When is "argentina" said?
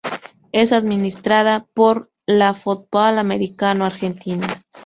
3.85-4.47